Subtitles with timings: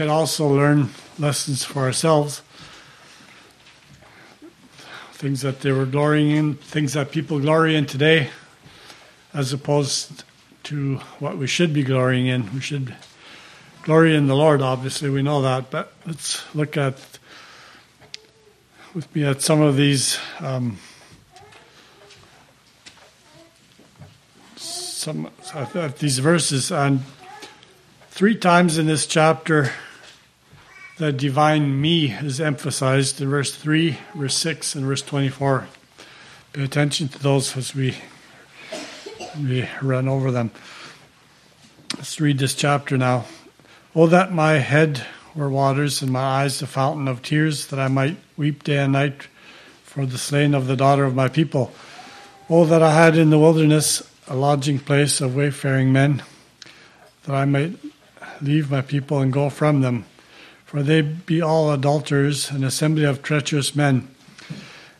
[0.00, 2.40] can also learn lessons for ourselves.
[5.12, 8.30] Things that they were glorying in, things that people glory in today,
[9.34, 10.24] as opposed
[10.62, 12.50] to what we should be glorying in.
[12.54, 12.94] We should
[13.82, 17.18] glory in the Lord, obviously, we know that, but let's look at
[18.94, 20.78] with me at some of these um,
[24.56, 27.02] some at these verses and
[28.08, 29.70] three times in this chapter
[31.00, 35.66] the divine me is emphasized in verse 3 verse 6 and verse 24
[36.52, 37.96] pay attention to those as we
[39.38, 40.50] we run over them.
[41.96, 43.24] Let's read this chapter now.
[43.96, 45.02] Oh that my head
[45.34, 48.92] were waters and my eyes a fountain of tears that i might weep day and
[48.92, 49.22] night
[49.82, 51.72] for the slain of the daughter of my people.
[52.50, 56.22] Oh that i had in the wilderness a lodging place of wayfaring men
[57.24, 57.78] that i might
[58.42, 60.04] leave my people and go from them.
[60.70, 64.06] For they be all adulterers, an assembly of treacherous men.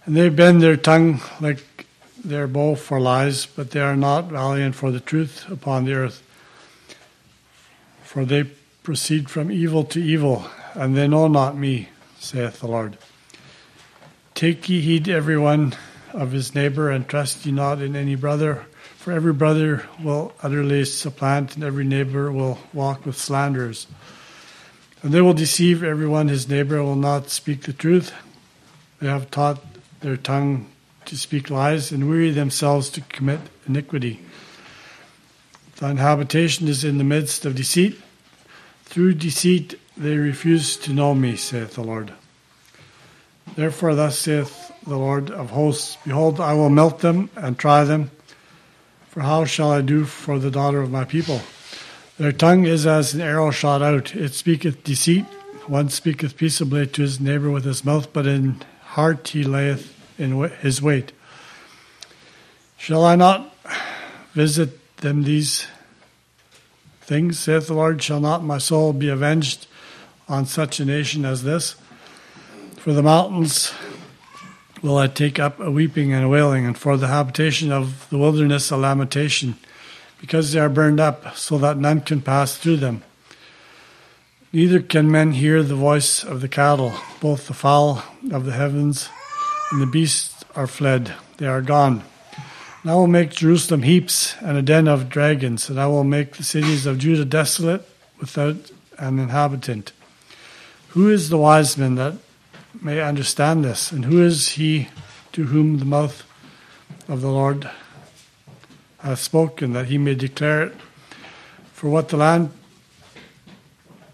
[0.04, 1.86] And they bend their tongue like
[2.24, 6.24] their bow for lies, but they are not valiant for the truth upon the earth.
[8.02, 8.50] For they
[8.82, 12.98] proceed from evil to evil, and they know not me, saith the Lord.
[14.34, 15.76] Take ye heed every one
[16.12, 18.66] of his neighbor, and trust ye not in any brother
[19.00, 23.86] for every brother will utterly supplant, and every neighbor will walk with slanderers.
[25.02, 28.12] And they will deceive everyone, his neighbor will not speak the truth.
[29.00, 29.62] They have taught
[30.00, 30.70] their tongue
[31.06, 34.20] to speak lies, and weary themselves to commit iniquity.
[35.76, 37.98] Thine habitation is in the midst of deceit.
[38.84, 42.12] Through deceit they refuse to know me, saith the Lord.
[43.56, 48.10] Therefore, thus saith the Lord of hosts Behold, I will melt them and try them
[49.10, 51.40] for how shall I do for the daughter of my people?
[52.20, 54.14] Their tongue is as an arrow shot out.
[54.14, 55.24] It speaketh deceit.
[55.66, 60.38] One speaketh peaceably to his neighbor with his mouth, but in heart he layeth in
[60.60, 61.12] his wait.
[62.76, 63.56] Shall I not
[64.34, 65.66] visit them these
[67.00, 68.02] things, saith the Lord?
[68.02, 69.66] Shall not my soul be avenged
[70.28, 71.74] on such a nation as this?
[72.76, 73.72] For the mountains
[74.82, 78.18] will I take up a weeping and a wailing, and for the habitation of the
[78.18, 79.56] wilderness a lamentation,
[80.20, 83.02] because they are burned up, so that none can pass through them.
[84.52, 89.08] Neither can men hear the voice of the cattle, both the fowl of the heavens
[89.70, 92.02] and the beasts are fled, they are gone.
[92.82, 96.32] And I will make Jerusalem heaps and a den of dragons, and I will make
[96.32, 97.88] the cities of Judah desolate
[98.18, 99.92] without an inhabitant.
[100.88, 102.14] Who is the wise man that
[102.80, 103.92] may understand this.
[103.92, 104.88] And who is he
[105.32, 106.24] to whom the mouth
[107.08, 107.68] of the Lord
[109.02, 110.74] hath spoken, that he may declare it?
[111.72, 112.50] For what the land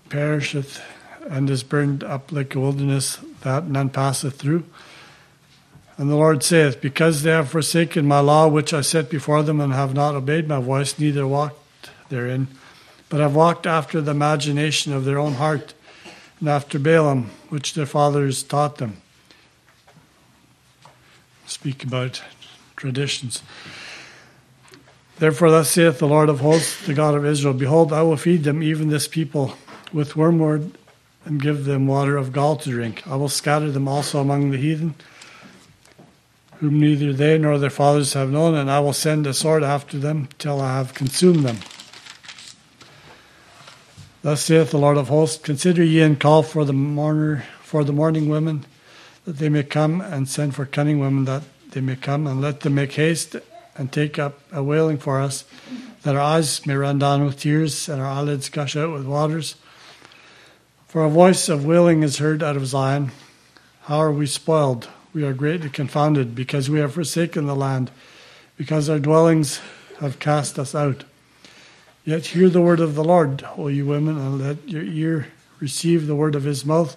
[0.08, 0.80] perisheth
[1.28, 4.64] and is burned up like a wilderness, that none passeth through.
[5.98, 9.60] And the Lord saith, Because they have forsaken my law which I set before them,
[9.60, 12.48] and have not obeyed my voice, neither walked therein,
[13.08, 15.74] but have walked after the imagination of their own heart
[16.38, 18.98] and after Baalim, which their fathers taught them.
[21.46, 22.22] Speak about
[22.76, 23.42] traditions.
[25.18, 28.44] Therefore, thus saith the Lord of hosts, the God of Israel Behold, I will feed
[28.44, 29.56] them, even this people,
[29.90, 30.76] with wormwood,
[31.24, 33.06] and give them water of gall to drink.
[33.06, 34.94] I will scatter them also among the heathen,
[36.58, 39.98] whom neither they nor their fathers have known, and I will send a sword after
[39.98, 41.60] them till I have consumed them.
[44.20, 47.92] Thus saith the Lord of hosts: Consider ye and call for the mourner, for the
[47.92, 48.66] mourning women,
[49.24, 52.60] that they may come, and send for cunning women that they may come, and let
[52.60, 53.36] them make haste
[53.76, 55.44] and take up a wailing for us,
[56.02, 59.56] that our eyes may run down with tears and our eyelids gush out with waters.
[60.88, 63.10] For a voice of wailing is heard out of Zion.
[63.82, 64.88] How are we spoiled?
[65.12, 67.90] We are greatly confounded, because we have forsaken the land,
[68.56, 69.60] because our dwellings
[70.00, 71.04] have cast us out.
[72.04, 75.28] Yet hear the word of the Lord, O you women, and let your ear
[75.58, 76.96] receive the word of his mouth,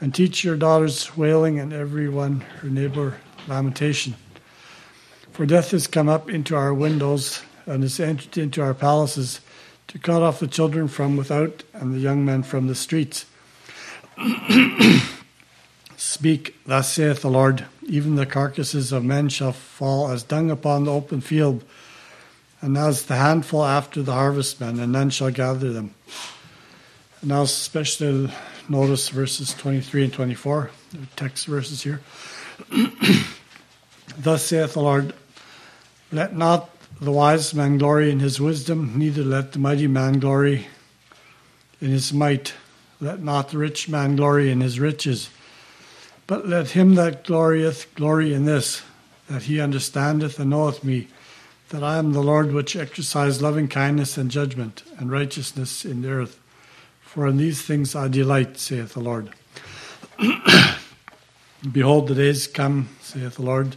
[0.00, 4.14] and teach your daughters wailing, and every one her neighbor lamentation.
[5.40, 9.40] For death has come up into our windows, and has entered into our palaces,
[9.88, 13.24] to cut off the children from without, and the young men from the streets.
[15.96, 20.84] Speak, thus saith the Lord, even the carcasses of men shall fall as dung upon
[20.84, 21.64] the open field
[22.60, 25.94] and as the handful after the harvestmen, and none shall gather them.
[27.22, 28.30] And now, especially
[28.68, 32.02] notice verses 23 and 24, the text verses here.
[34.18, 35.14] Thus saith the Lord
[36.12, 36.70] Let not
[37.00, 40.66] the wise man glory in his wisdom, neither let the mighty man glory
[41.80, 42.52] in his might.
[43.00, 45.30] Let not the rich man glory in his riches,
[46.26, 48.82] but let him that glorieth glory in this,
[49.28, 51.08] that he understandeth and knoweth me,
[51.70, 56.10] that I am the Lord which exercise loving kindness and judgment and righteousness in the
[56.10, 56.40] earth.
[57.00, 59.30] For in these things I delight, saith the Lord.
[61.72, 63.76] Behold, the days come, saith the Lord,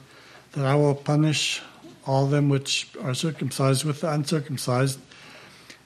[0.54, 1.62] that I will punish
[2.06, 5.00] all them which are circumcised with the uncircumcised,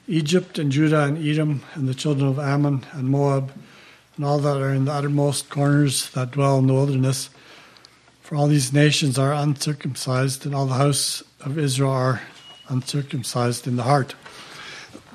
[0.06, 3.52] Egypt and Judah and Edom and the children of Ammon and Moab,
[4.16, 7.30] and all that are in the uttermost corners that dwell in the wilderness.
[8.22, 12.22] For all these nations are uncircumcised, and all the house of Israel are
[12.68, 14.14] uncircumcised in the heart.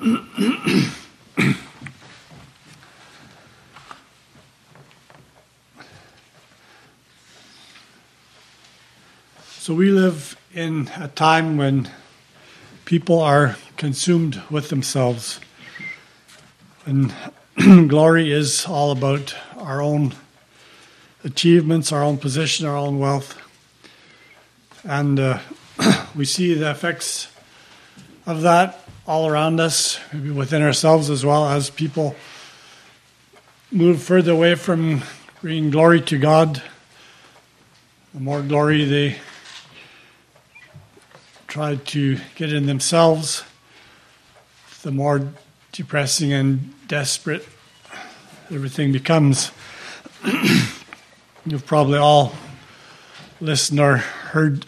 [9.48, 11.90] so we live in a time when
[12.84, 15.40] people are consumed with themselves.
[16.86, 17.12] And
[17.88, 20.14] glory is all about our own
[21.24, 23.36] achievements, our own position, our own wealth.
[24.84, 25.40] And uh,
[26.14, 27.26] we see the effects
[28.24, 28.78] of that
[29.08, 32.14] all around us, maybe within ourselves as well as people
[33.72, 35.02] move further away from
[35.40, 36.62] bringing glory to God.
[38.14, 39.16] The more glory they
[41.54, 43.44] try to get in themselves,
[44.82, 45.22] the more
[45.70, 47.46] depressing and desperate
[48.50, 49.52] everything becomes.
[51.46, 52.32] You've probably all
[53.40, 54.66] listened or heard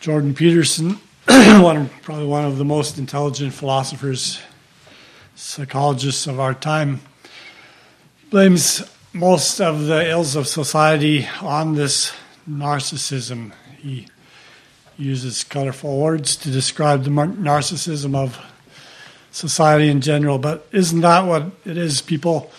[0.00, 0.92] Jordan Peterson,
[1.28, 4.40] one probably one of the most intelligent philosophers,
[5.34, 7.02] psychologists of our time,
[8.30, 12.10] blames most of the ills of society on this
[12.48, 13.52] narcissism.
[13.76, 14.08] He
[14.96, 18.38] uses colorful words to describe the narcissism of
[19.30, 22.00] society in general, but isn't that what it is?
[22.00, 22.52] People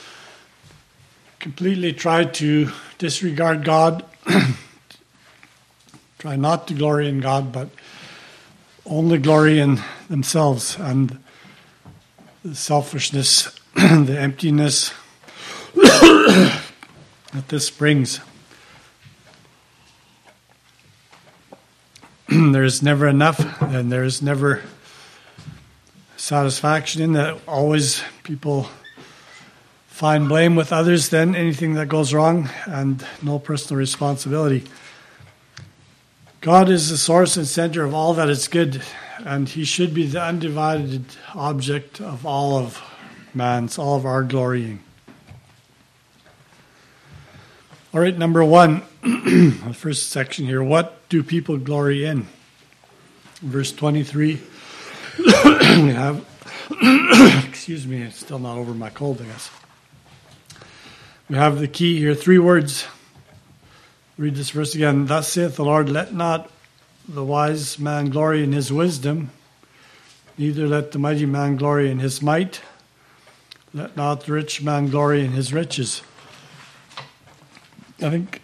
[1.40, 4.04] completely try to disregard God,
[6.20, 7.70] try not to glory in God, but
[8.86, 9.80] only glory in
[10.10, 11.18] themselves and
[12.44, 14.94] the selfishness, the emptiness
[15.76, 16.62] that
[17.48, 18.20] this brings.
[22.30, 24.64] there is never enough, and there is never
[26.18, 27.40] satisfaction in that.
[27.48, 28.68] Always people
[29.88, 34.64] find blame with others, then anything that goes wrong, and no personal responsibility.
[36.42, 38.82] God is the source and center of all that is good,
[39.20, 41.06] and He should be the undivided
[41.36, 42.82] object of all of
[43.36, 44.82] man's, all of our glorying.
[47.96, 50.62] All right, number one, the first section here.
[50.62, 52.28] What do people glory in?
[53.42, 54.34] Verse 23.
[55.18, 55.24] we
[55.94, 56.26] have,
[57.48, 59.50] excuse me, it's still not over my cold, I guess.
[61.30, 62.86] We have the key here, three words.
[64.18, 65.06] Read this verse again.
[65.06, 66.52] Thus saith the Lord, let not
[67.08, 69.32] the wise man glory in his wisdom,
[70.38, 72.60] neither let the mighty man glory in his might,
[73.74, 76.02] let not the rich man glory in his riches.
[78.02, 78.42] I think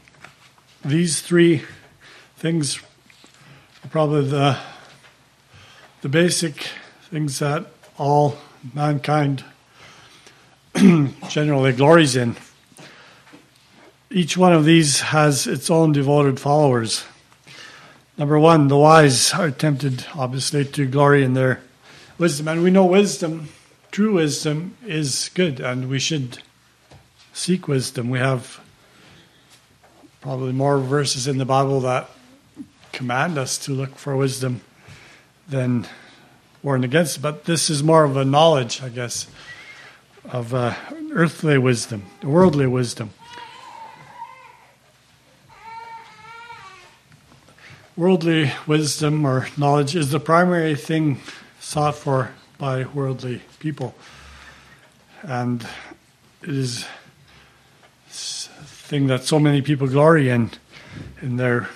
[0.86, 1.63] these three
[2.38, 2.81] things
[3.83, 4.57] are probably the
[6.01, 6.68] the basic
[7.09, 7.65] things that
[7.98, 8.38] all
[8.74, 9.44] mankind
[11.30, 12.38] generally glories in.
[14.10, 17.03] Each one of these has its own devoted followers.
[18.17, 21.62] Number one, the wise are tempted, obviously, to glory in their
[22.17, 22.48] wisdom.
[22.48, 23.50] And we know wisdom,
[23.91, 26.39] true wisdom, is good, and we should
[27.34, 28.10] seek wisdom.
[28.10, 28.62] We have
[30.22, 32.08] probably more verses in the Bible that
[32.92, 34.62] command us to look for wisdom
[35.48, 35.88] than
[36.62, 37.24] warn against.
[37.24, 39.28] But this is more of a knowledge, I guess,
[40.25, 40.75] of uh,
[41.12, 43.10] earthly wisdom, worldly wisdom.
[47.98, 51.20] Worldly wisdom or knowledge is the primary thing
[51.60, 53.96] sought for by worldly people.
[55.24, 55.66] And
[56.44, 56.86] it is
[58.91, 60.51] thing that so many people glory in,
[61.21, 61.69] in their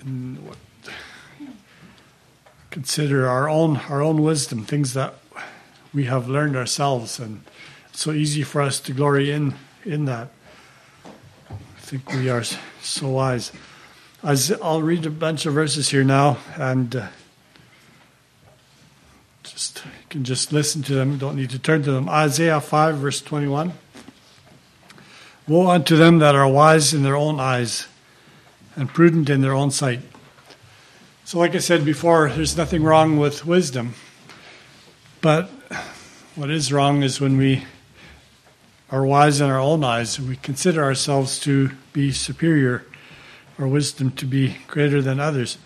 [0.00, 0.56] in what
[2.70, 5.14] consider our own our own wisdom, things that
[5.92, 7.44] we have learned ourselves, and
[7.90, 10.30] it's so easy for us to glory in in that.
[11.48, 12.42] I think we are
[12.82, 13.52] so wise.
[14.24, 17.06] As I'll read a bunch of verses here now, and uh,
[19.44, 19.84] just
[20.14, 22.08] can just listen to them, don't need to turn to them.
[22.08, 23.72] Isaiah 5, verse 21.
[25.48, 27.88] Woe unto them that are wise in their own eyes
[28.76, 30.02] and prudent in their own sight.
[31.24, 33.94] So, like I said before, there's nothing wrong with wisdom.
[35.20, 35.50] But
[36.36, 37.64] what is wrong is when we
[38.92, 42.86] are wise in our own eyes, and we consider ourselves to be superior,
[43.58, 45.58] our wisdom to be greater than others.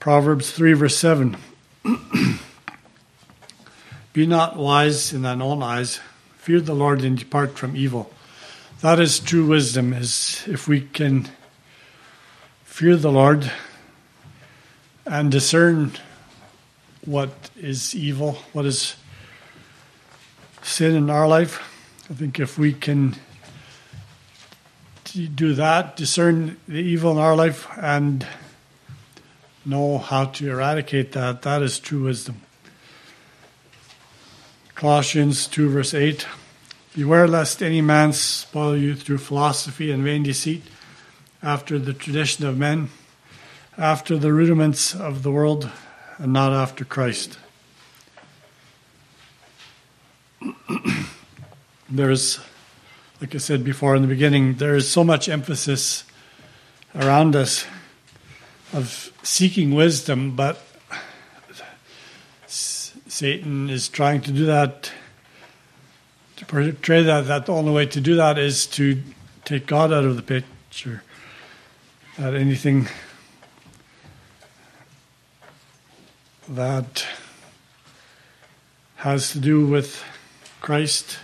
[0.00, 1.36] Proverbs 3, verse 7.
[4.14, 6.00] Be not wise in thine own eyes.
[6.38, 8.10] Fear the Lord and depart from evil.
[8.80, 11.28] That is true wisdom, is if we can
[12.64, 13.52] fear the Lord
[15.04, 15.92] and discern
[17.04, 18.96] what is evil, what is
[20.62, 21.60] sin in our life.
[22.10, 23.16] I think if we can
[25.34, 28.26] do that, discern the evil in our life, and
[29.64, 32.40] know how to eradicate that, that is true wisdom.
[34.74, 36.26] Colossians 2, verse 8
[36.94, 40.62] Beware lest any man spoil you through philosophy and vain deceit,
[41.42, 42.88] after the tradition of men,
[43.78, 45.70] after the rudiments of the world,
[46.18, 47.38] and not after Christ.
[51.88, 52.40] There's,
[53.20, 56.04] like I said before in the beginning, there is so much emphasis
[56.94, 57.66] around us
[58.72, 60.60] of seeking wisdom, but
[62.46, 64.92] Satan is trying to do that,
[66.36, 69.02] to portray that, that the only way to do that is to
[69.44, 71.02] take God out of the picture.
[72.18, 72.88] That anything
[76.48, 77.06] that
[78.96, 80.04] has to do with
[80.60, 81.18] Christ,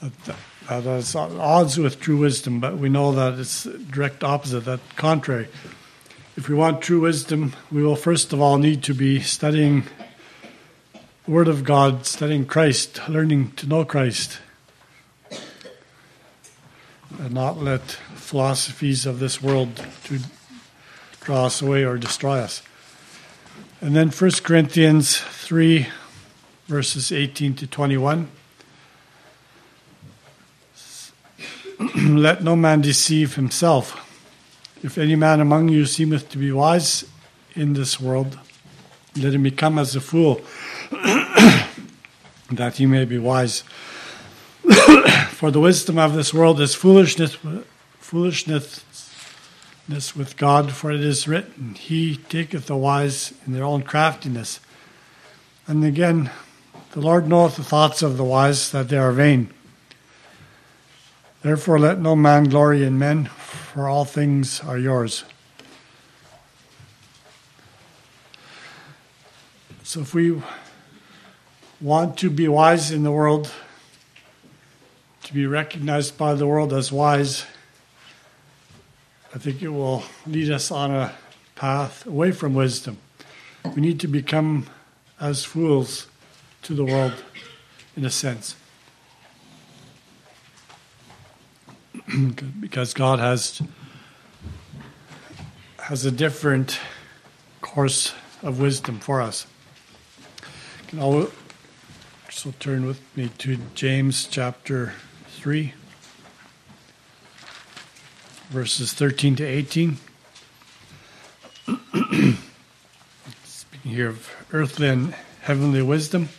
[0.00, 0.36] that,
[0.68, 4.80] that is at odds with true wisdom, but we know that it's direct opposite, that
[4.96, 5.48] contrary.
[6.34, 9.84] If we want true wisdom, we will first of all need to be studying
[11.26, 14.38] the Word of God, studying Christ, learning to know Christ,
[17.18, 20.20] and not let philosophies of this world to
[21.20, 22.62] draw us away or destroy us.
[23.82, 25.86] And then 1 Corinthians 3,
[26.66, 28.30] verses 18 to 21.
[31.94, 34.01] Let no man deceive himself.
[34.82, 37.04] If any man among you seemeth to be wise
[37.54, 38.36] in this world,
[39.16, 40.40] let him become as a fool
[42.50, 43.60] that he may be wise.
[45.30, 47.36] For the wisdom of this world is foolishness,
[48.00, 48.84] foolishness
[49.88, 54.60] with God, for it is written, He taketh the wise in their own craftiness.
[55.66, 56.30] And again,
[56.92, 59.50] the Lord knoweth the thoughts of the wise, that they are vain.
[61.42, 65.24] Therefore, let no man glory in men, for all things are yours.
[69.82, 70.40] So, if we
[71.80, 73.50] want to be wise in the world,
[75.24, 77.44] to be recognized by the world as wise,
[79.34, 81.12] I think it will lead us on a
[81.56, 82.98] path away from wisdom.
[83.74, 84.66] We need to become
[85.18, 86.06] as fools
[86.62, 87.14] to the world,
[87.96, 88.54] in a sense.
[92.60, 93.62] because God has
[95.78, 96.78] has a different
[97.60, 99.46] course of wisdom for us.
[100.88, 101.28] Can all
[102.30, 104.94] so turn with me to James chapter
[105.28, 105.74] 3,
[108.48, 109.98] verses 13 to 18.
[113.44, 116.30] Speaking here of earthly and heavenly wisdom.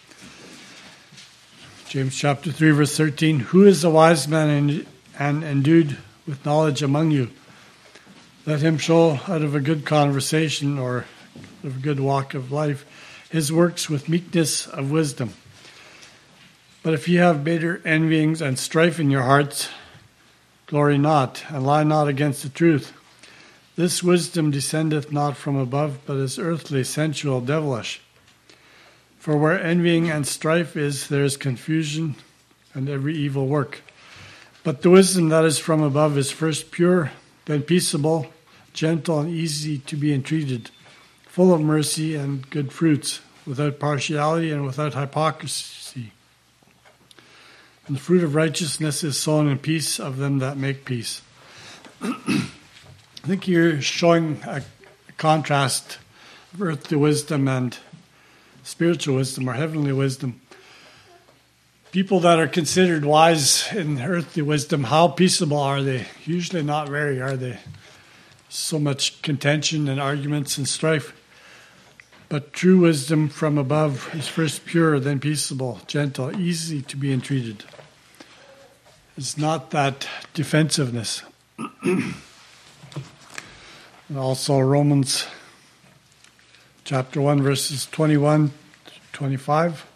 [1.87, 3.39] James chapter 3, verse 13.
[3.39, 4.85] Who is the wise man and,
[5.17, 7.29] and endued with knowledge among you?
[8.45, 11.05] Let him show out of a good conversation or
[11.63, 12.85] of a good walk of life
[13.33, 15.33] his works with meekness of wisdom.
[16.83, 19.69] But if ye have bitter envyings and strife in your hearts,
[20.67, 22.93] glory not, and lie not against the truth.
[23.75, 28.01] This wisdom descendeth not from above, but is earthly, sensual, devilish.
[29.17, 32.13] For where envying and strife is, there is confusion
[32.75, 33.81] and every evil work.
[34.63, 37.11] But the wisdom that is from above is first pure,
[37.45, 38.27] then peaceable,
[38.73, 40.71] gentle, and easy to be entreated
[41.25, 46.11] full of mercy and good fruits, without partiality and without hypocrisy.
[47.87, 51.21] And the fruit of righteousness is sown in peace of them that make peace.
[52.01, 52.47] I
[53.23, 54.63] think you're showing a
[55.17, 55.97] contrast
[56.53, 57.77] of earthly wisdom and
[58.63, 60.39] spiritual wisdom or heavenly wisdom.
[61.93, 66.07] People that are considered wise in earthly wisdom, how peaceable are they?
[66.25, 67.59] Usually not very, are they?
[68.49, 71.13] So much contention and arguments and strife.
[72.29, 77.63] But true wisdom from above is first pure, then peaceable, gentle, easy to be entreated.
[79.15, 81.21] It's not that defensiveness.
[81.83, 82.15] and
[84.17, 85.27] also Romans
[86.85, 89.92] chapter 1, verses 21 to 25.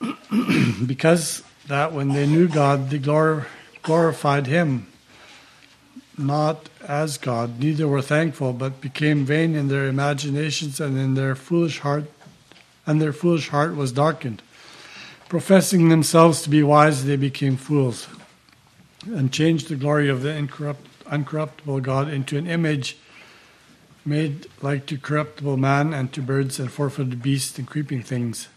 [0.86, 3.46] because that when they knew God, they glor-
[3.82, 4.86] glorified Him,
[6.16, 11.34] not as God, neither were thankful, but became vain in their imaginations, and in their
[11.34, 12.04] foolish heart,
[12.86, 14.42] and their foolish heart was darkened.
[15.28, 18.08] Professing themselves to be wise, they became fools,
[19.06, 22.96] and changed the glory of the incorrupt, uncorruptible God into an image
[24.04, 28.48] made like to corruptible man, and to birds, and four-footed beasts, and creeping things.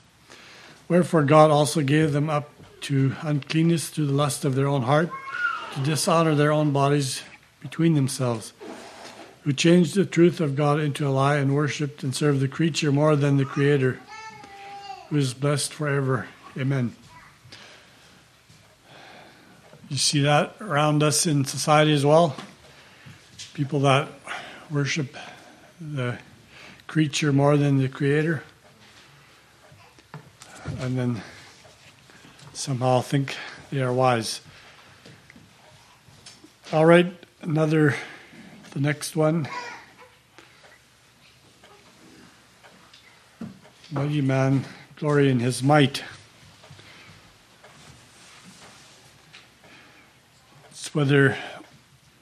[0.91, 2.49] Wherefore God also gave them up
[2.81, 5.09] to uncleanness through the lust of their own heart,
[5.73, 7.23] to dishonor their own bodies
[7.61, 8.51] between themselves,
[9.43, 12.91] who changed the truth of God into a lie and worshipped and served the creature
[12.91, 14.01] more than the Creator,
[15.07, 16.27] who is blessed forever.
[16.57, 16.93] Amen.
[19.87, 22.35] You see that around us in society as well?
[23.53, 24.09] People that
[24.69, 25.15] worship
[25.79, 26.19] the
[26.87, 28.43] creature more than the Creator
[30.79, 31.21] and then
[32.53, 33.35] somehow think
[33.71, 34.41] they are wise.
[36.71, 37.95] All right, another,
[38.71, 39.47] the next one.
[43.91, 44.63] Mighty man,
[44.95, 46.03] glory in his might.
[50.69, 51.37] It's whether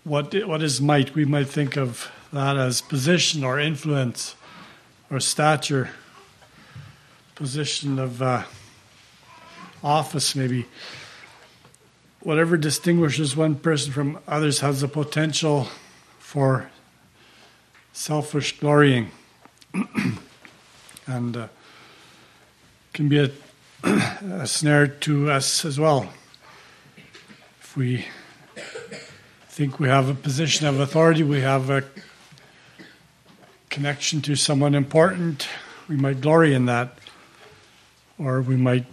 [0.03, 1.13] what what is might?
[1.13, 4.35] We might think of that as position or influence
[5.11, 5.91] or stature
[7.39, 8.43] position of uh,
[9.81, 10.65] office, maybe.
[12.19, 15.69] Whatever distinguishes one person from others has the potential
[16.19, 16.69] for
[17.93, 19.11] selfish glorying
[21.07, 21.47] and uh,
[22.91, 23.31] can be a,
[23.83, 26.11] a snare to us as well.
[27.61, 28.05] If we
[29.47, 31.85] think we have a position of authority, we have a
[33.69, 35.47] connection to someone important,
[35.87, 36.99] we might glory in that
[38.19, 38.85] or we might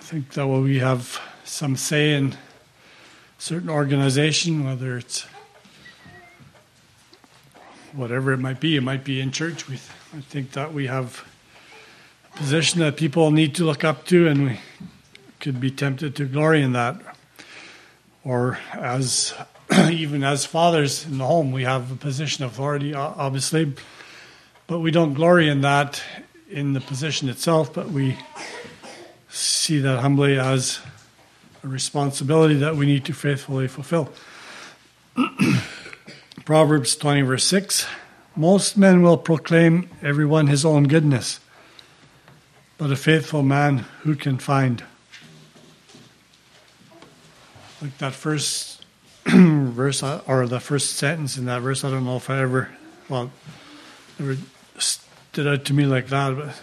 [0.00, 2.34] think that well, we have some say in
[3.38, 5.26] certain organization, whether it's
[7.92, 8.76] whatever it might be.
[8.76, 9.68] It might be in church.
[9.68, 9.76] We,
[10.16, 11.24] I think that we have
[12.32, 14.60] a position that people need to look up to, and we
[15.38, 17.00] could be tempted to glory in that.
[18.24, 19.34] Or as
[19.90, 23.74] even as fathers in the home, we have a position of authority, obviously,
[24.66, 26.02] but we don't glory in that
[26.52, 28.16] in the position itself, but we
[29.28, 30.80] see that humbly as
[31.64, 34.12] a responsibility that we need to faithfully fulfill.
[36.44, 37.86] Proverbs 20, verse 6
[38.36, 41.40] Most men will proclaim everyone his own goodness,
[42.78, 44.84] but a faithful man who can find?
[47.80, 48.84] Like that first
[49.26, 52.70] verse, uh, or the first sentence in that verse, I don't know if I ever,
[53.08, 53.30] well,
[54.18, 54.36] ever
[55.32, 56.54] stood out to me like that.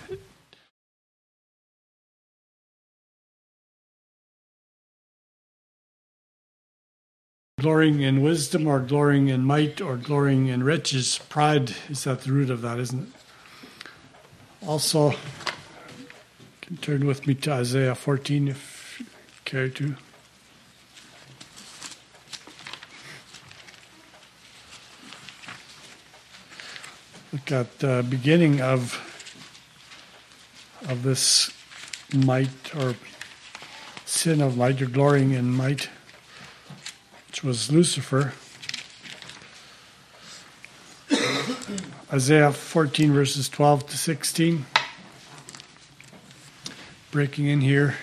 [7.59, 12.31] Glorying in wisdom or glorying in might or glorying in riches, pride is at the
[12.31, 14.67] root of that, isn't it?
[14.67, 15.15] Also,
[16.61, 19.07] can turn with me to Isaiah 14 if you
[19.45, 19.95] care to.
[27.31, 29.05] Look at the beginning of
[30.87, 31.51] of this
[32.13, 32.95] might or
[34.05, 35.89] sin of might or glorying in might,
[37.27, 38.33] which was Lucifer.
[42.13, 44.65] Isaiah 14 verses 12 to 16.
[47.11, 47.95] Breaking in here.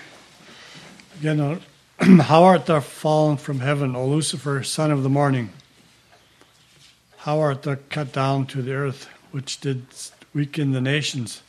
[1.19, 1.59] Again, uh,
[2.23, 5.49] how art thou fallen from heaven, O Lucifer, son of the morning?
[7.17, 9.09] How art thou cut down to the earth?
[9.31, 9.85] Which did
[10.33, 11.41] weaken the nations.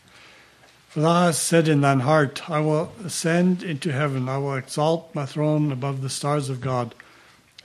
[0.88, 5.14] For thou hast said in thine heart, I will ascend into heaven, I will exalt
[5.14, 6.94] my throne above the stars of God.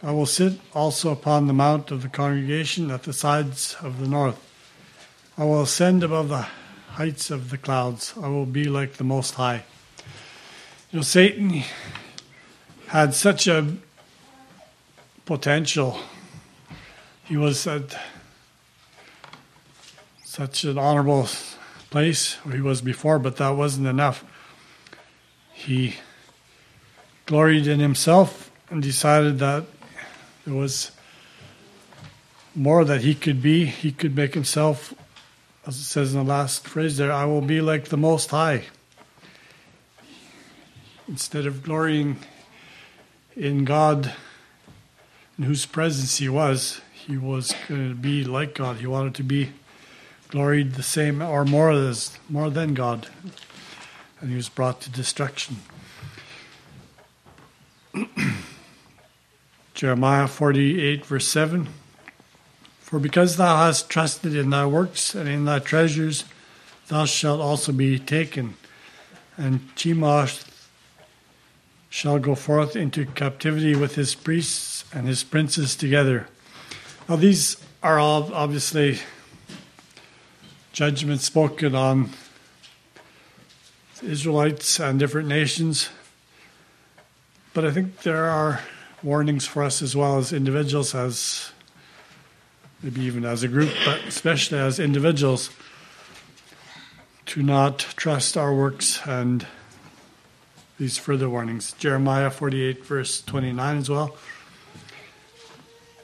[0.02, 4.08] I will sit also upon the mount of the congregation at the sides of the
[4.08, 4.38] north.
[5.38, 6.46] I will ascend above the
[6.92, 8.14] heights of the clouds.
[8.22, 9.64] I will be like the Most High.
[10.92, 11.64] You know, Satan
[12.88, 13.78] had such a
[15.26, 15.98] potential.
[17.24, 17.98] He was at
[20.34, 21.28] such an honorable
[21.92, 24.26] place where he was before, but that wasn't enough.
[25.54, 25.98] He
[27.28, 29.64] gloried in himself and decided that
[30.44, 30.90] there was
[32.56, 33.66] more that he could be.
[33.66, 34.96] He could make himself,
[35.68, 38.64] as it says in the last phrase there, I will be like the Most High.
[41.08, 42.18] Instead of glorying
[43.36, 44.12] in God,
[45.38, 48.78] in whose presence he was, he was going to be like God.
[48.78, 49.52] He wanted to be
[50.34, 53.08] gloried the same or more as more than God,
[54.20, 55.58] and he was brought to destruction.
[59.76, 61.70] Jeremiah 48, verse 7
[62.80, 66.26] For because thou hast trusted in thy works and in thy treasures,
[66.88, 68.56] thou shalt also be taken.
[69.38, 70.48] And Chemosh
[71.92, 76.26] shall go forth into captivity with his priests and his princes together.
[77.08, 78.98] Now, these are all obviously
[80.74, 82.10] judgments spoken on
[84.02, 85.90] Israelites and different nations.
[87.54, 88.60] But I think there are
[89.04, 91.52] warnings for us as well as individuals, as
[92.82, 95.52] maybe even as a group, but especially as individuals,
[97.28, 99.46] to not trust our works and
[100.80, 101.74] these further warnings.
[101.74, 104.18] Jeremiah 48, verse 29 as well.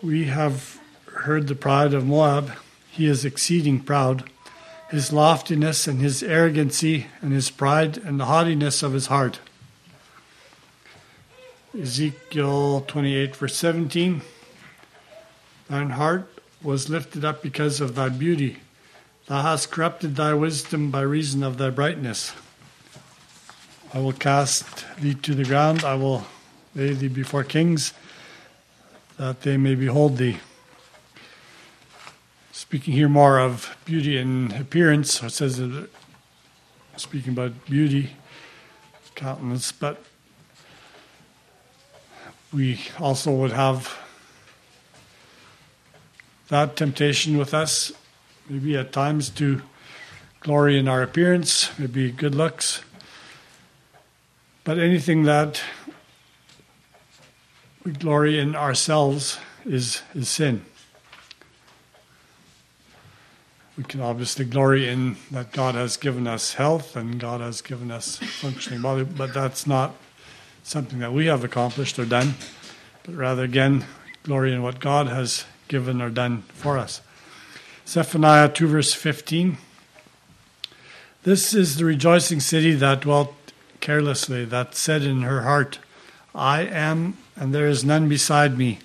[0.03, 2.51] We have heard the pride of Moab.
[2.91, 4.29] He is exceeding proud.
[4.89, 9.39] His loftiness and his arrogancy and his pride and the haughtiness of his heart.
[11.79, 14.21] Ezekiel 28, verse 17.
[15.69, 16.27] Thine heart
[16.63, 18.57] was lifted up because of thy beauty.
[19.27, 22.33] Thou hast corrupted thy wisdom by reason of thy brightness.
[23.93, 25.83] I will cast thee to the ground.
[25.83, 26.25] I will
[26.73, 27.93] lay thee before kings,
[29.17, 30.37] that they may behold thee.
[32.69, 35.89] Speaking here more of beauty and appearance, it says, that
[36.97, 38.11] speaking about beauty,
[39.15, 40.03] countenance, but
[42.53, 43.97] we also would have
[46.49, 47.91] that temptation with us,
[48.47, 49.63] maybe at times to
[50.39, 52.83] glory in our appearance, maybe good looks.
[54.63, 55.59] But anything that
[57.83, 60.65] we glory in ourselves is, is sin.
[63.79, 67.91] We can obviously glory in that God has given us health and God has given
[67.91, 69.95] us functioning body, but that's not
[70.63, 72.33] something that we have accomplished or done,
[73.03, 73.85] but rather, again,
[74.23, 76.99] glory in what God has given or done for us.
[77.87, 79.57] Zephaniah 2, verse 15.
[81.23, 83.33] This is the rejoicing city that dwelt
[83.79, 85.79] carelessly, that said in her heart,
[86.35, 88.79] I am, and there is none beside me.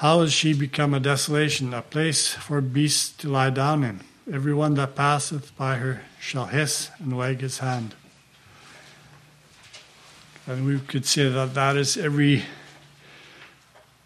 [0.00, 4.00] How has she become a desolation, a place for beasts to lie down in?
[4.32, 7.94] Every one that passeth by her shall hiss and wag his hand.
[10.46, 12.44] And we could say that that is every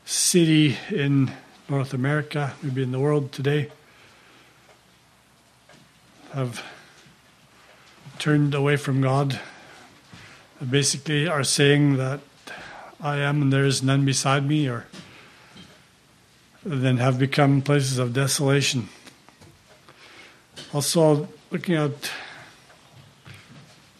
[0.04, 1.30] city in
[1.68, 3.70] North America, maybe in the world today,
[6.32, 6.60] have
[8.18, 9.38] turned away from God.
[10.68, 12.18] Basically, are saying that
[13.00, 14.86] I am and there is none beside me, or
[16.64, 18.88] then have become places of desolation.
[20.72, 22.10] Also, looking at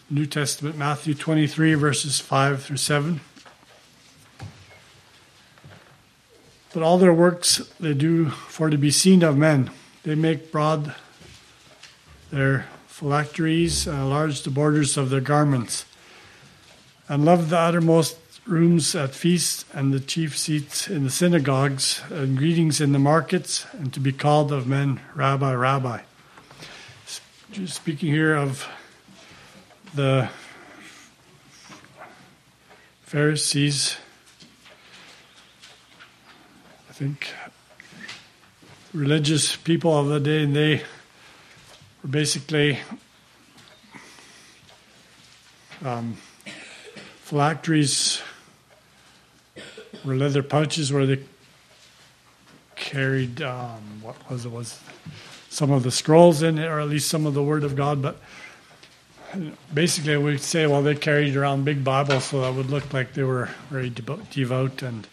[0.09, 3.21] New Testament, Matthew 23, verses 5 through 7.
[6.73, 9.71] But all their works they do for to be seen of men.
[10.03, 10.93] They make broad
[12.31, 15.85] their phylacteries and enlarge the borders of their garments,
[17.07, 22.37] and love the uttermost rooms at feasts and the chief seats in the synagogues, and
[22.37, 26.01] greetings in the markets, and to be called of men, Rabbi, Rabbi.
[27.65, 28.67] Speaking here of
[29.95, 30.29] the
[33.01, 33.97] Pharisees,
[36.89, 37.33] I think,
[38.93, 40.83] religious people of the day, and they
[42.03, 42.79] were basically
[45.83, 46.17] um,
[47.21, 48.21] phylacteries
[50.05, 51.19] were leather pouches where they
[52.75, 54.79] carried um, what was it was
[55.49, 58.01] some of the scrolls in it, or at least some of the Word of God,
[58.01, 58.17] but
[59.73, 63.23] basically we'd say, well, they carried around big Bibles, so that would look like they
[63.23, 65.07] were very devout and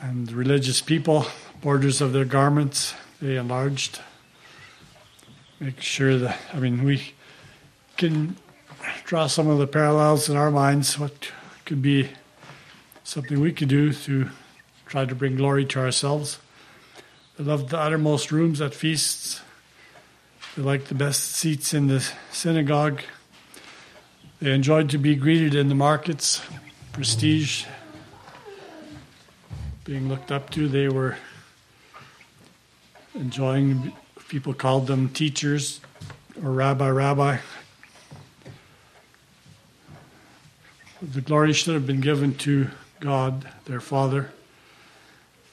[0.00, 1.26] and religious people.
[1.60, 4.00] Borders of their garments they enlarged.
[5.58, 7.12] Make sure that I mean we
[7.96, 8.36] can
[9.04, 10.98] draw some of the parallels in our minds.
[10.98, 11.30] What
[11.70, 12.08] could be
[13.04, 14.28] something we could do to
[14.86, 16.40] try to bring glory to ourselves.
[17.38, 19.40] They loved the uttermost rooms at feasts
[20.56, 23.02] they liked the best seats in the synagogue.
[24.42, 26.42] They enjoyed to be greeted in the markets,
[26.92, 27.66] prestige,
[29.84, 30.66] being looked up to.
[30.66, 31.18] They were
[33.14, 33.92] enjoying,
[34.28, 35.80] people called them teachers
[36.42, 37.38] or rabbi, rabbi.
[41.02, 42.68] The glory should have been given to
[43.00, 44.32] God, their Father.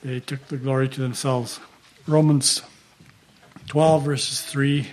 [0.03, 1.62] they took the glory to themselves.
[2.05, 2.63] Romans
[3.67, 4.89] 12, verses 3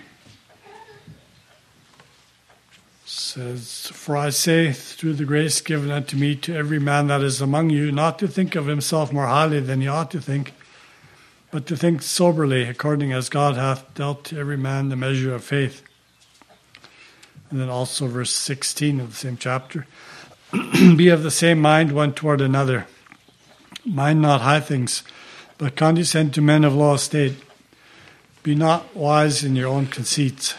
[3.05, 7.41] says, For I say, through the grace given unto me, to every man that is
[7.41, 10.55] among you, not to think of himself more highly than he ought to think,
[11.51, 15.43] but to think soberly, according as God hath dealt to every man the measure of
[15.43, 15.83] faith.
[17.51, 19.89] And then also verse 16 of the same chapter
[20.97, 22.87] Be of the same mind one toward another.
[23.85, 25.03] Mind not high things,
[25.59, 27.35] but condescend to men of low estate.
[28.43, 30.55] Be not wise in your own conceits.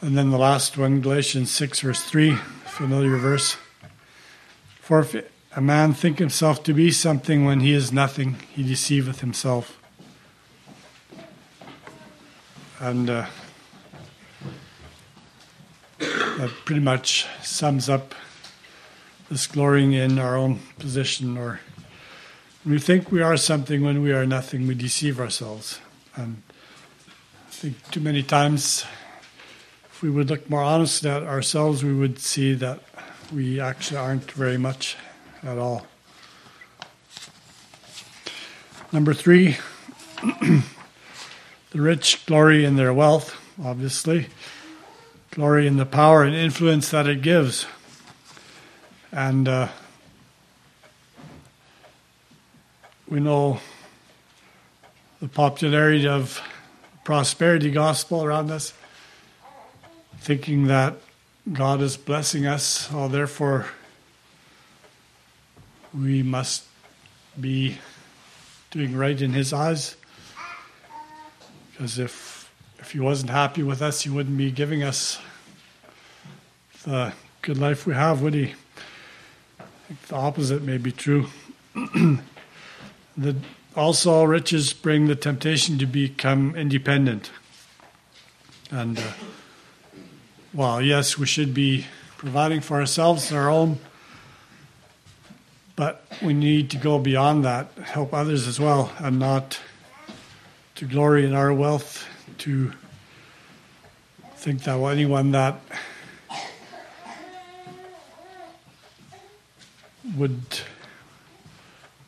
[0.00, 3.56] And then the last one, Galatians 6, verse 3, familiar verse.
[4.80, 5.16] For if
[5.56, 9.78] a man think himself to be something when he is nothing, he deceiveth himself.
[12.80, 13.26] And uh,
[16.38, 18.14] that pretty much sums up
[19.28, 21.58] this glorying in our own position or
[22.64, 25.80] we think we are something when we are nothing we deceive ourselves.
[26.14, 26.40] And
[27.44, 28.84] i think too many times
[29.90, 32.78] if we would look more honestly at ourselves we would see that
[33.34, 34.96] we actually aren't very much
[35.42, 35.88] at all.
[38.92, 39.56] Number three
[40.40, 40.62] the
[41.72, 44.28] rich glory in their wealth obviously
[45.38, 47.64] glory in the power and influence that it gives.
[49.12, 49.68] And uh,
[53.08, 53.60] we know
[55.20, 56.42] the popularity of
[57.04, 58.72] prosperity gospel around us,
[60.18, 60.96] thinking that
[61.52, 63.66] God is blessing us, so therefore
[65.96, 66.64] we must
[67.40, 67.78] be
[68.72, 69.94] doing right in His eyes.
[71.70, 72.38] Because if
[72.80, 75.18] if he wasn't happy with us, he wouldn't be giving us
[76.84, 77.12] the
[77.42, 78.54] good life we have, would he?
[80.08, 81.28] The opposite may be true.
[83.16, 83.36] the,
[83.76, 87.30] also, riches bring the temptation to become independent.
[88.70, 89.12] And, uh,
[90.52, 91.86] well, yes, we should be
[92.16, 93.78] providing for ourselves and our own,
[95.76, 99.60] but we need to go beyond that, help others as well, and not
[100.74, 102.06] to glory in our wealth
[102.38, 102.72] to
[104.34, 105.60] think that anyone that
[110.18, 110.60] would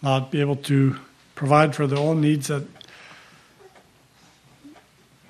[0.02, 0.96] not be able to
[1.34, 2.64] provide for their own needs that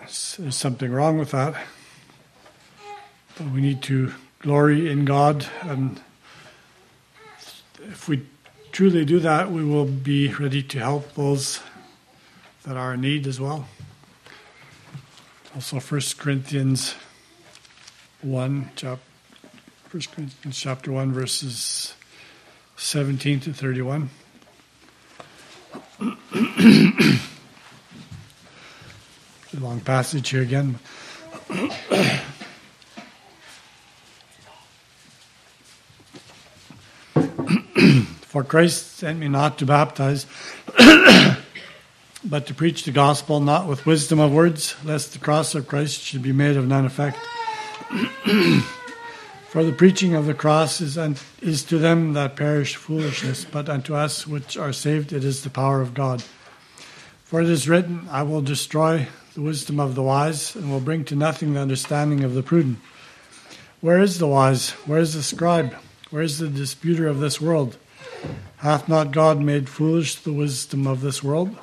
[0.00, 1.54] there's something wrong with that.
[3.36, 6.00] But we need to glory in God and
[7.82, 8.22] if we
[8.72, 11.60] truly do that, we will be ready to help those
[12.64, 13.66] that are in need as well.
[15.54, 16.94] Also, 1 Corinthians
[18.22, 19.00] 1, chap-
[19.90, 21.94] 1 Corinthians chapter 1, verses
[22.80, 24.08] 17 to 31.
[29.60, 30.74] long passage here again.
[38.22, 40.24] For Christ sent me not to baptize,
[42.24, 46.00] but to preach the gospel not with wisdom of words, lest the cross of Christ
[46.00, 47.18] should be made of none effect.
[49.50, 53.68] For the preaching of the cross is, un- is to them that perish foolishness, but
[53.68, 56.22] unto us which are saved it is the power of God.
[57.24, 61.04] For it is written, I will destroy the wisdom of the wise, and will bring
[61.06, 62.78] to nothing the understanding of the prudent.
[63.80, 64.70] Where is the wise?
[64.86, 65.74] Where is the scribe?
[66.10, 67.76] Where is the disputer of this world?
[68.58, 71.58] Hath not God made foolish the wisdom of this world?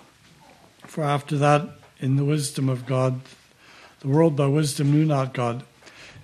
[0.86, 1.70] For after that,
[2.02, 3.22] in the wisdom of God,
[4.02, 5.64] the world by wisdom knew not God.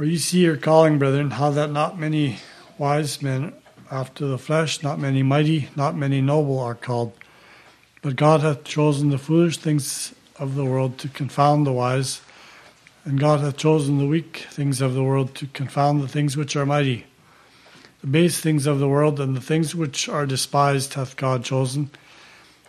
[0.00, 2.38] For ye see your calling, brethren, how that not many
[2.78, 3.52] wise men
[3.90, 7.12] after the flesh, not many mighty, not many noble are called.
[8.00, 12.22] But God hath chosen the foolish things of the world to confound the wise,
[13.04, 16.56] and God hath chosen the weak things of the world to confound the things which
[16.56, 17.04] are mighty.
[18.00, 21.90] The base things of the world and the things which are despised hath God chosen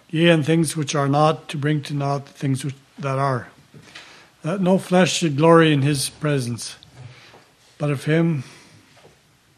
[0.10, 3.48] yea, and things which are not, to bring to naught the things which, that are,
[4.42, 6.76] that no flesh should glory in his presence.
[7.82, 8.44] But of him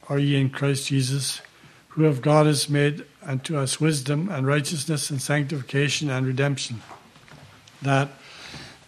[0.08, 1.42] are ye in Christ Jesus,
[1.90, 6.82] who of God is made unto us wisdom and righteousness and sanctification and redemption.
[7.82, 8.12] That,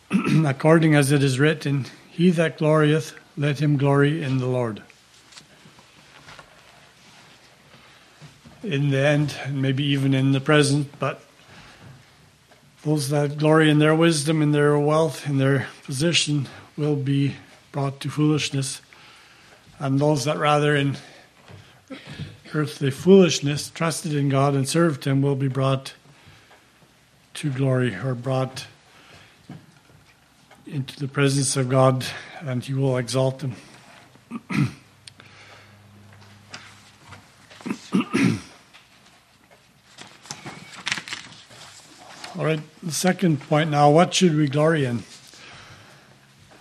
[0.45, 4.81] according as it is written, He that glorieth, let him glory in the Lord.
[8.63, 11.21] In the end, and maybe even in the present, but
[12.85, 17.35] those that glory in their wisdom, in their wealth, in their position will be
[17.73, 18.79] brought to foolishness,
[19.79, 20.97] and those that rather in
[22.53, 25.93] earthly foolishness trusted in God and served Him will be brought
[27.35, 28.67] to glory or brought
[30.65, 32.05] into the presence of God,
[32.41, 33.55] and He will exalt them.
[42.37, 45.03] All right, the second point now what should we glory in?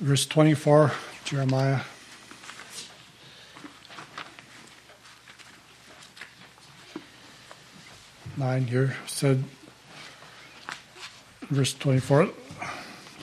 [0.01, 0.93] Verse 24,
[1.25, 1.81] Jeremiah.
[8.37, 9.45] Nine here said,
[11.51, 12.31] verse 24,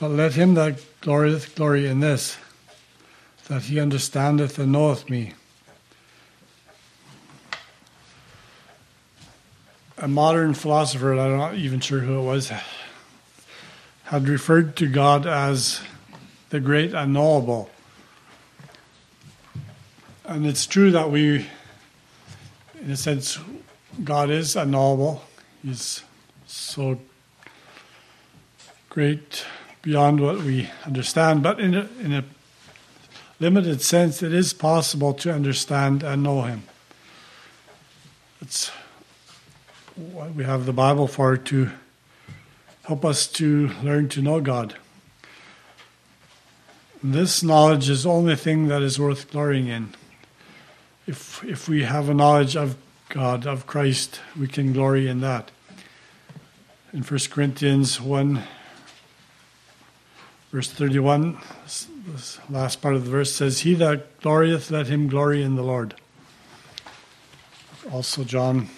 [0.00, 2.36] but let him that glorieth glory in this,
[3.48, 5.34] that he understandeth and knoweth me.
[10.02, 12.52] a modern philosopher, I'm not even sure who it was,
[14.02, 15.80] had referred to God as
[16.50, 17.70] the great unknowable.
[20.24, 21.46] And it's true that we,
[22.82, 23.38] in a sense,
[24.04, 25.22] God is unknowable.
[25.62, 26.02] He's
[26.46, 26.98] so
[28.88, 29.44] great
[29.82, 31.42] beyond what we understand.
[31.42, 32.24] But in a, in a
[33.38, 36.62] limited sense, it is possible to understand and know Him.
[38.40, 38.70] It's
[39.96, 41.70] what we have the Bible for to
[42.84, 44.74] help us to learn to know God.
[47.02, 49.94] This knowledge is the only thing that is worth glorying in.
[51.06, 52.76] If if we have a knowledge of
[53.12, 55.50] God, of Christ, we can glory in that.
[56.94, 58.42] In 1 Corinthians 1,
[60.50, 61.36] verse 31,
[62.06, 65.62] this last part of the verse says, He that glorieth, let him glory in the
[65.62, 65.94] Lord.
[67.92, 68.70] Also, John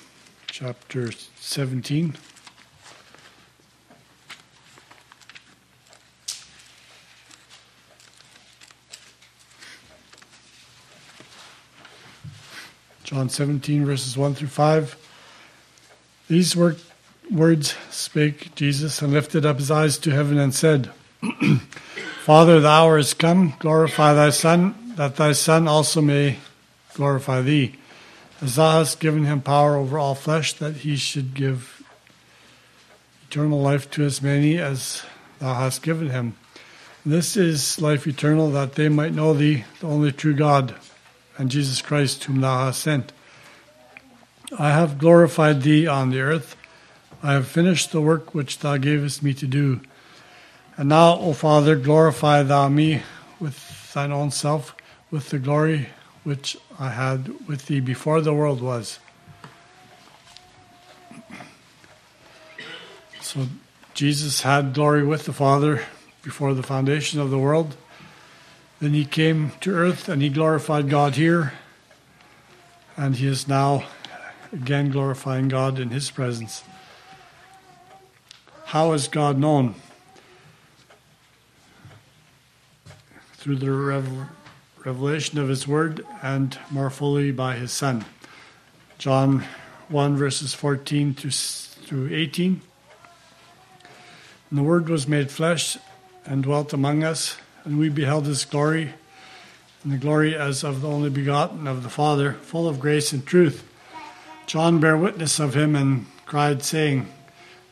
[0.48, 2.16] chapter 17.
[13.14, 14.96] John 17, verses 1 through 5.
[16.26, 16.74] These were,
[17.30, 20.90] words spake Jesus and lifted up his eyes to heaven and said,
[22.24, 26.38] Father, the hour is come, glorify thy Son, that thy Son also may
[26.94, 27.76] glorify thee
[28.40, 31.84] as thou hast given him power over all flesh, that he should give
[33.28, 35.04] eternal life to as many as
[35.38, 36.34] thou hast given him.
[37.06, 40.74] This is life eternal, that they might know thee, the only true God,
[41.36, 43.12] and Jesus Christ, whom thou hast sent.
[44.58, 46.56] I have glorified thee on the earth.
[47.22, 49.80] I have finished the work which thou gavest me to do.
[50.76, 53.02] And now, O Father, glorify thou me
[53.40, 54.74] with thine own self,
[55.10, 55.88] with the glory
[56.24, 58.98] which I had with thee before the world was.
[63.20, 63.46] So
[63.94, 65.84] Jesus had glory with the Father
[66.22, 67.76] before the foundation of the world.
[68.84, 71.54] Then he came to earth and he glorified God here.
[72.98, 73.86] And he is now
[74.52, 76.62] again glorifying God in his presence.
[78.66, 79.74] How is God known?
[83.38, 83.72] Through the
[84.84, 88.04] revelation of his word and more fully by his son.
[88.98, 89.46] John
[89.88, 92.60] 1 verses 14 to, through 18.
[94.50, 95.78] And the word was made flesh
[96.26, 98.92] and dwelt among us, and we beheld his glory,
[99.82, 103.26] and the glory as of the only begotten of the Father, full of grace and
[103.26, 103.64] truth.
[104.46, 107.08] John bare witness of him and cried, saying,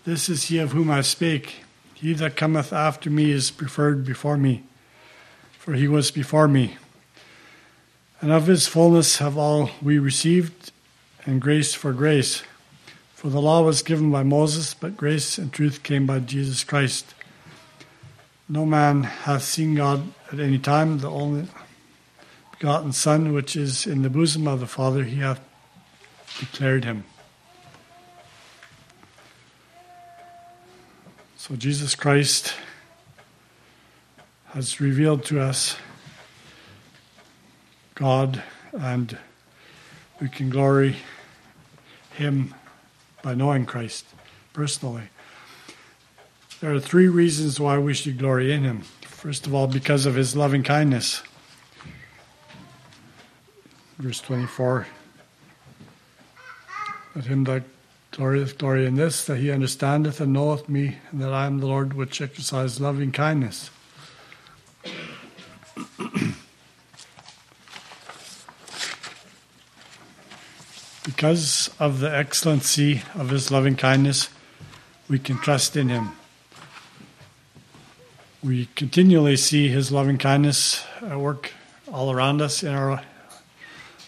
[0.04, 1.64] This is he of whom I spake.
[1.94, 4.64] He that cometh after me is preferred before me,
[5.58, 6.76] for he was before me.
[8.20, 10.72] And of his fullness have all we received,
[11.24, 12.42] and grace for grace.
[13.14, 17.14] For the law was given by Moses, but grace and truth came by Jesus Christ.
[18.52, 21.48] No man hath seen God at any time, the only
[22.50, 25.40] begotten Son, which is in the bosom of the Father, he hath
[26.38, 27.04] declared him.
[31.38, 32.52] So Jesus Christ
[34.48, 35.76] has revealed to us
[37.94, 38.42] God
[38.74, 39.16] and
[40.20, 40.96] we can glory
[42.16, 42.54] Him
[43.22, 44.04] by knowing Christ
[44.52, 45.04] personally.
[46.62, 48.82] There are three reasons why we should glory in Him.
[49.02, 51.20] First of all, because of His loving kindness.
[53.98, 54.86] Verse 24
[57.16, 57.64] Let him that
[58.12, 61.66] glorieth glory in this, that he understandeth and knoweth me, and that I am the
[61.66, 63.70] Lord which exercise loving kindness.
[71.04, 74.28] because of the excellency of his loving kindness,
[75.08, 76.12] we can trust in him.
[78.44, 81.52] We continually see his loving kindness at work
[81.92, 83.00] all around us in our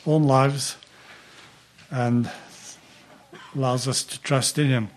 [0.05, 0.77] own lives
[1.89, 2.29] and
[3.55, 4.91] allows us to trust in him.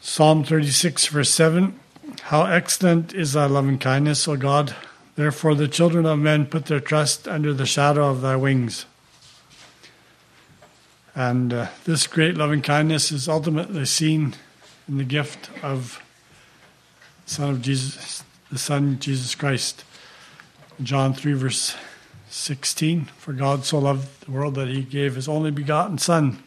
[0.00, 1.78] Psalm 36, verse 7
[2.22, 4.74] How excellent is thy loving kindness, O God!
[5.14, 8.84] Therefore the children of men put their trust under the shadow of thy wings.
[11.14, 14.34] And uh, this great loving kindness is ultimately seen
[14.88, 16.02] in the gift of
[17.26, 18.22] Son of Jesus,
[18.52, 19.84] the Son Jesus Christ.
[20.80, 21.76] John 3, verse
[22.30, 26.42] 16 For God so loved the world that he gave his only begotten Son,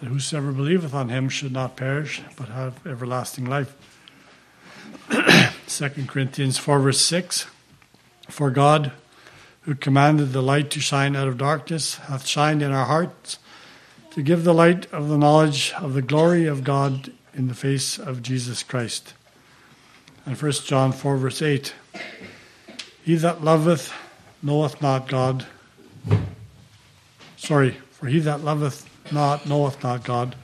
[0.00, 3.74] that whosoever believeth on him should not perish, but have everlasting life.
[5.66, 7.46] 2 Corinthians 4, verse 6
[8.28, 8.92] For God,
[9.62, 13.38] who commanded the light to shine out of darkness, hath shined in our hearts
[14.12, 17.98] to give the light of the knowledge of the glory of God in the face
[17.98, 19.14] of Jesus Christ.
[20.26, 21.74] And 1 John 4, verse 8
[23.04, 23.92] He that loveth
[24.42, 25.46] knoweth not God.
[27.36, 30.36] Sorry, for he that loveth not knoweth not God,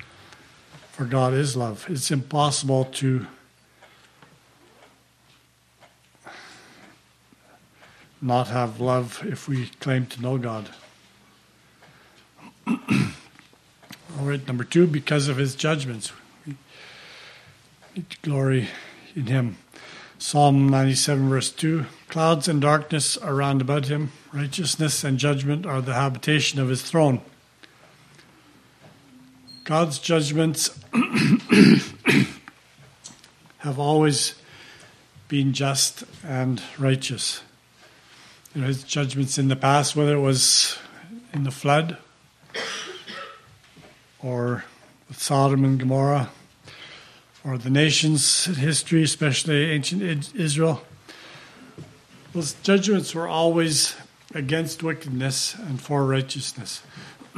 [0.92, 1.86] for God is love.
[1.88, 3.26] It's impossible to
[8.20, 10.70] not have love if we claim to know God.
[12.66, 12.76] All
[14.22, 16.12] right, number two, because of his judgments.
[18.22, 18.68] Glory
[19.14, 19.56] in him.
[20.18, 25.82] Psalm 97, verse 2 Clouds and darkness are round about him, righteousness and judgment are
[25.82, 27.20] the habitation of his throne.
[29.64, 30.78] God's judgments
[33.58, 34.36] have always
[35.28, 37.42] been just and righteous.
[38.54, 40.78] You know, his judgments in the past, whether it was
[41.34, 41.98] in the flood
[44.22, 44.64] or
[45.08, 46.30] with Sodom and Gomorrah,
[47.46, 50.82] or the nations history, especially ancient Israel,
[52.32, 53.94] those judgments were always
[54.34, 56.82] against wickedness and for righteousness.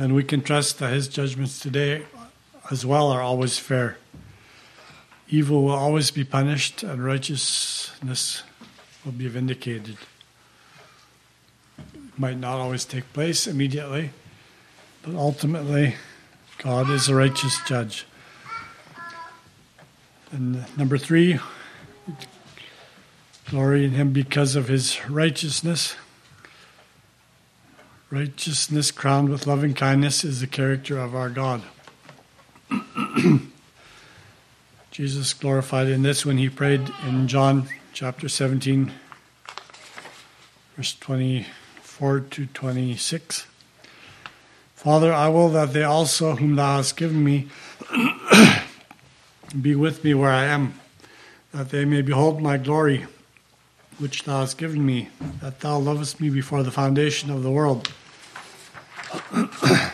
[0.00, 2.04] and we can trust that his judgments today
[2.70, 3.96] as well are always fair.
[5.28, 8.42] Evil will always be punished and righteousness
[9.04, 9.96] will be vindicated.
[11.78, 14.10] It might not always take place immediately,
[15.02, 15.94] but ultimately,
[16.58, 18.04] God is a righteous judge.
[20.32, 21.38] And number three,
[23.50, 25.94] glory in him because of his righteousness.
[28.10, 31.60] Righteousness crowned with loving kindness is the character of our God.
[34.90, 38.90] Jesus glorified in this when he prayed in John chapter 17,
[40.76, 43.46] verse 24 to 26.
[44.74, 47.48] Father, I will that they also, whom thou hast given me,
[49.60, 50.74] be with me where I am,
[51.52, 53.06] that they may behold my glory,
[53.98, 55.08] which thou hast given me,
[55.40, 57.92] that thou lovest me before the foundation of the world.
[59.32, 59.90] o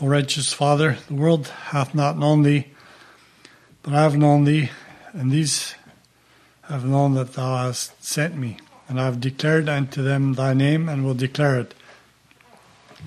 [0.00, 2.68] righteous Father, the world hath not known thee,
[3.82, 4.70] but I have known thee,
[5.12, 5.74] and these
[6.62, 8.58] have known that thou hast sent me,
[8.88, 11.74] and I have declared unto them thy name, and will declare it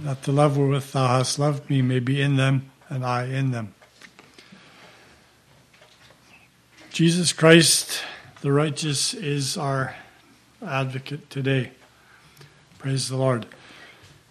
[0.04, 3.52] that the love wherewith thou hast loved me may be in them and I in
[3.52, 3.74] them.
[6.96, 8.02] Jesus Christ,
[8.40, 9.98] the righteous, is our
[10.66, 11.72] advocate today.
[12.78, 13.48] Praise the Lord.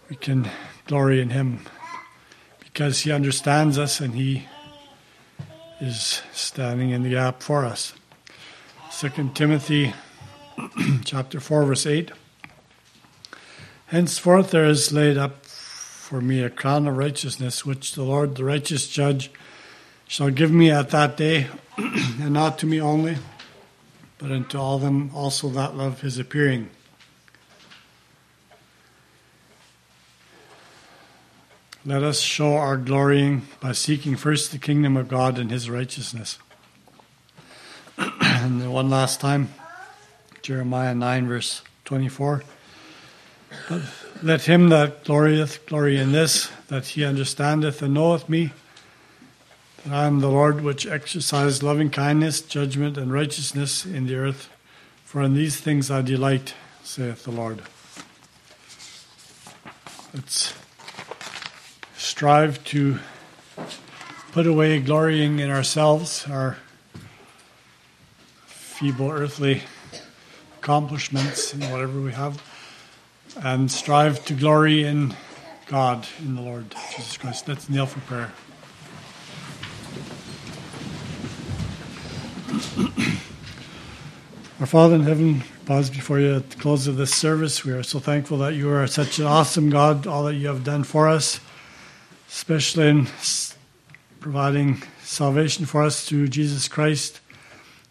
[0.09, 0.49] We can
[0.87, 1.67] glory in him
[2.61, 4.49] because he understands us and he
[5.79, 7.93] is standing in the gap for us.
[8.99, 9.93] 2 Timothy
[11.05, 12.13] chapter 4 verse 8
[13.89, 18.45] Henceforth there is laid up for me a crown of righteousness, which the Lord, the
[18.45, 19.31] righteous judge,
[20.15, 23.17] shall give me at that day, and not to me only,
[24.19, 26.71] but unto all them also that love his appearing.
[31.85, 36.39] Let us show our glorying by seeking first the kingdom of God and his righteousness.
[37.99, 39.53] and one last time,
[40.43, 42.45] Jeremiah 9, verse 24.
[44.23, 48.53] Let him that glorieth glory in this, that he understandeth and knoweth me,
[49.85, 54.49] that I am the Lord which exercise loving kindness, judgment, and righteousness in the earth.
[55.05, 57.63] For in these things I delight, saith the Lord.
[60.13, 60.55] Let's
[61.97, 62.99] strive to
[64.33, 66.57] put away glorying in ourselves, our
[68.47, 69.63] feeble earthly
[70.59, 72.43] accomplishments, and whatever we have,
[73.43, 75.15] and strive to glory in
[75.67, 77.49] God, in the Lord Jesus Christ.
[77.49, 78.33] Let's kneel for prayer.
[84.61, 87.65] Our Father in heaven, pause before you at the close of this service.
[87.65, 90.63] We are so thankful that you are such an awesome God, all that you have
[90.63, 91.41] done for us,
[92.29, 93.09] especially in
[94.21, 97.19] providing salvation for us through Jesus Christ.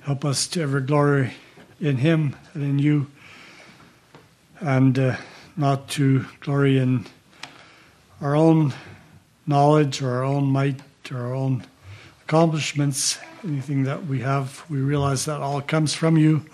[0.03, 1.33] Help us to ever glory
[1.81, 3.07] in Him and in you,
[4.61, 5.17] and uh,
[5.57, 7.05] not to glory in
[8.21, 8.73] our own
[9.45, 10.79] knowledge or our own might
[11.11, 11.65] or our own
[12.21, 14.63] accomplishments, anything that we have.
[14.69, 16.45] We realize that all comes from you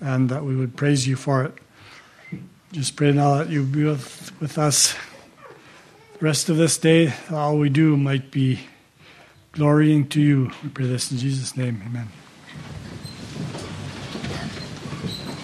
[0.00, 1.54] and that we would praise you for it.
[2.72, 4.94] Just pray now that you be with, with us
[6.18, 7.12] the rest of this day.
[7.30, 8.60] All we do might be
[9.52, 10.50] glorying to you.
[10.62, 11.82] We pray this in Jesus' name.
[11.86, 12.21] Amen.